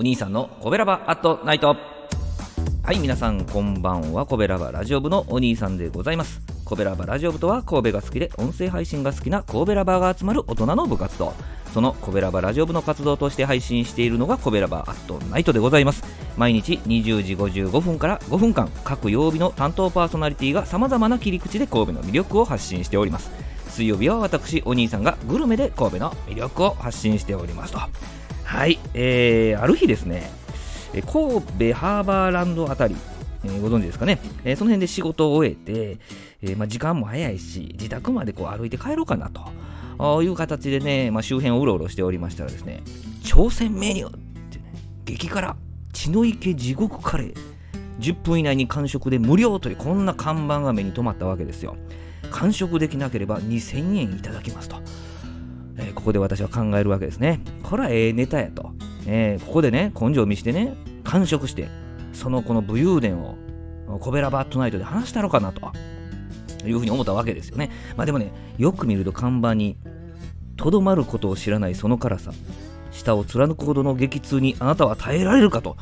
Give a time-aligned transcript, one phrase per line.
[0.00, 1.76] お兄さんのコベラバアットナイト。
[2.82, 4.24] はい皆さんこんばんは。
[4.24, 6.40] コベラバラジオ部のお兄さんでございます。
[6.64, 11.34] コベラバラジオ部とは神戸が好きで音声配信が好きな神戸ラバーが集まる大人の部活動。
[11.74, 16.02] そのコベラバラジオ部の活動として配信しているのがコベラバアットナイトでございます。
[16.38, 23.30] 毎日20時55分から5分間各曜日の担当パーソナリティがさまざまな切り口で神戸の魅力を発信しております。
[23.68, 27.80] 水曜日は私お兄さんがグルメで神戸の魅力を発信しておりますと。
[28.50, 30.28] はい、えー、ある日ですね、
[30.92, 32.96] 神戸ハーバーランドあたり、
[33.44, 35.98] えー、ご存知ですかね、えー、その辺で仕事を終えて、
[36.42, 42.82] えーまあ、時間も早いし、自宅までこう歩いて帰ろうかなという形でね、まあ、周辺をうろうろしておりましたらですね、
[43.22, 44.18] 挑戦メニューっ
[44.50, 44.64] てね、
[45.04, 45.56] 激辛、
[45.92, 47.36] 血の池地獄カレー、
[48.00, 51.76] 10分以内に完食で無料というこんな看板が目に留まったわけですよ。
[52.32, 54.78] 完食できなければ2000円いただきますと。
[56.00, 57.40] ここで私は考えるわけですね。
[57.62, 58.72] これはええネタやと。
[59.06, 61.68] えー、ここでね、根性を見してね、完食して、
[62.12, 63.36] そのこの武勇伝を
[64.00, 65.60] コベラバットナイトで話したのかなと
[66.66, 67.70] いうふうに思ったわけですよね。
[67.96, 69.76] まあでもね、よく見ると看板に、
[70.56, 72.32] とどまることを知らないその辛さ、
[72.92, 75.76] 舌を貫くほどの激痛にあなたは耐えられるかと、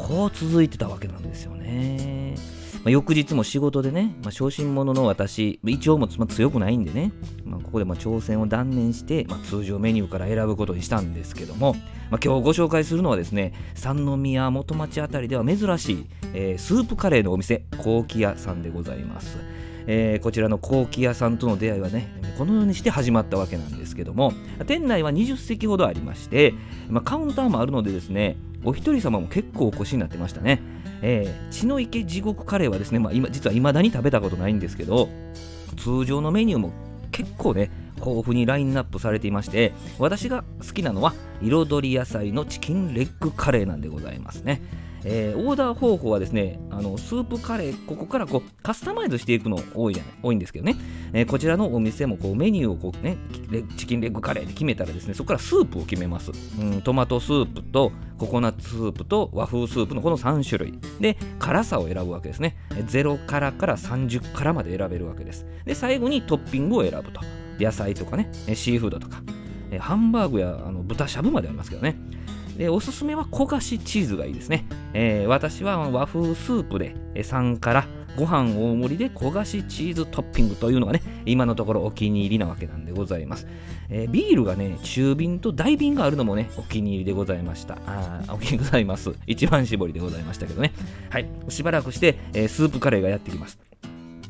[0.00, 2.34] こう続いてたわけなんですよね。
[2.82, 7.12] まあ、翌日も仕事でね、まあ、小心者の私、胃腸も強くないんでね、
[7.44, 11.76] まあ、ここでま挑戦を断念して、ま通常メニューから選ぶことにしたんですけども、
[12.10, 19.36] ま今日ご紹介するのはですね、三宮元町辺りでは珍しい、えー、スープカレーのお店、高木屋さんでございます。
[19.92, 24.32] えー、こちらの高木屋さんとの出会いはねこのようにして始まったわけなんですけども
[24.64, 26.54] 店内は20席ほどありまして、
[26.88, 30.60] まあ、カウンターもあるのでですねお一人様も結構お越しになってましたね。
[31.02, 35.08] えー、血の池地獄カレーはですね、まあ、今実は未だに食べたことないんですけど
[35.78, 36.72] 通常のメニューも
[37.10, 37.70] 結構ね
[38.04, 44.60] 豊富にラインナップされていまして私が好きなのは彩り野菜のチキンレッグカレーなんでございますね。
[45.04, 50.76] えー、オーダー方法はですねあのスープカレーここからこうカスタマイズしていくの多いじゃない多いんですけどね、
[51.14, 53.16] えー、こちらのお店もこうメニューをこう、ね、
[53.78, 60.78] チキンレッグカレーで決めたらですねそこからスープを決めます、うん、トマトスープとココナッツスープと和風スープのこの3種類。
[61.00, 62.54] で辛さを選ぶわけですね。
[62.68, 65.46] 0辛から30辛まで選べるわけです。
[65.64, 67.20] で最後にトッピングを選ぶと。
[67.60, 69.22] 野菜とかねシーフードとか
[69.78, 71.96] ハンバーグやあの豚しゃぶまでありますけどね。
[72.56, 83.46] でおすすめは焦がしチーズがいいですね、えー、私は和風スープで3からご飯大盛りで焦がしチーズトッピングというのがね今のところお気に入りなわけなんでございます、
[83.88, 87.78] えー、ビールがね中瓶と大瓶があるのもねお気に入りでございました。
[87.86, 89.14] あお気に入りございます。
[89.26, 90.72] 一番搾りでございましたけどね。
[91.08, 91.28] はい。
[91.48, 93.69] しばらくして、えー、スープカレーがやってきます。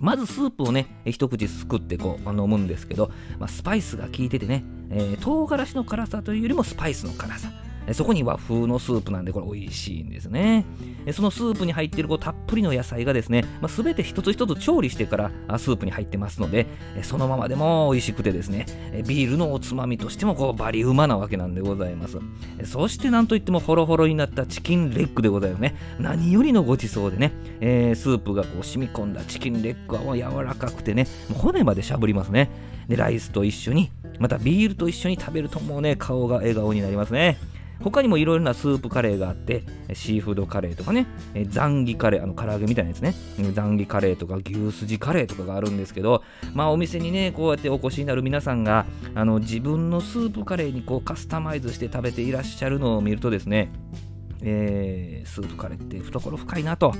[0.00, 7.52] まずスープをね、一口すくってこう飲むんですけど、まあ、スパイスが効いててね、えー、唐辛子の辛さというよりもスパイスの辛さ。
[7.92, 10.64] そこに和風のスープなんでこれ美味しいんですね。
[11.12, 16.66] そのスープに入っているこうたっぷりの野菜がですね、まあ、全て一つ一つ調理してからスープに入ってますので、
[17.02, 18.66] そのままでも美味しくてですね、
[19.06, 22.18] ビールのおつまみとしてもこうバリうまなわけなんでございます。
[22.64, 25.74] そしてなんといってもホロホロになったチキンレッグでございますね。
[25.98, 32.50] 何よりのごちそうでね、えー、スープがこう染み込んだチキンレッグは柔らかくてね、骨までしゃぶりますね。
[32.88, 37.38] で、ライスと一緒に、またビールと一緒に食べるともうね、顔が笑顔になりますね。
[37.82, 39.64] 他にもいろいろなスープカレーがあって
[39.94, 41.06] シーフードカレーとかね
[41.48, 43.14] ザンギカレーあの唐揚げみたいなやつね。
[43.52, 46.22] ザンギカレーとか牛すじカレーとかがあるんですけど
[46.54, 53.70] まあお店にねこうやってお越しになる皆さんがあの自分のスープカレーにこうカスタマイズして食べていらっしゃるのを見るとですね
[54.42, 56.94] えー、スープカレーって懐深いなと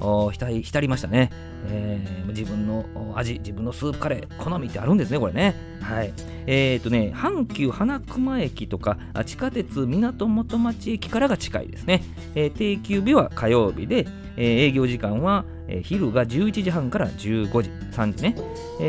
[0.00, 1.30] 浸りましたね、
[1.68, 2.84] えー、自分の
[3.14, 5.54] 味、自分のスープカレー、好みってあるんですね、これね。
[5.82, 6.12] はい。
[6.46, 8.96] えっ、ー、とね、阪急花熊駅とか、
[9.26, 12.02] 地下鉄港元町駅からが近いですね。
[12.34, 14.06] えー、定休日は火曜日で、
[14.36, 15.44] えー、営業時間は、
[15.82, 18.36] 昼が11時半から15時、3時ね。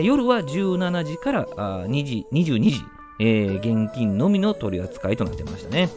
[0.04, 5.90] 夜は17時からあ2時、22時、現金のみの取り扱いとなってましたね。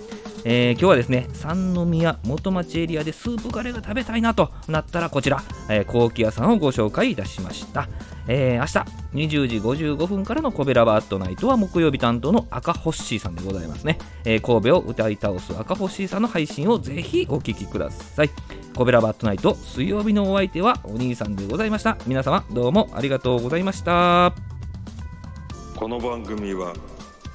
[0.46, 7.88] えー、今日はですね、三宮元町エリアでスープカレーが食べたいなとなったらこちら、えー、高木屋さんをご紹介いたしました。
[8.28, 8.66] えー、明
[9.16, 13.98] 日20時55分からのコベラバットナイトは木曜日担当の赤ホッシーさんでございますね。
[14.24, 18.30] えー、神戸を歌い倒す赤ホッシーさんの配信をぜひお聴きください。
[18.76, 21.96] コベラバットナイト水曜日のお相手はお兄さんでございました。
[22.06, 24.34] 皆様どうもありがとうございました。
[25.76, 26.74] この番組は